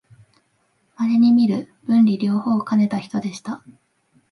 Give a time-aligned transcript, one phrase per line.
[0.97, 3.63] まれにみる文理両方をかねた人でした